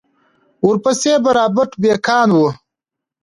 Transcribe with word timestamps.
ورپسې 0.67 1.13
به 1.23 1.31
رابرټ 1.37 1.71
بېکان 1.81 2.29
و. 2.35 2.39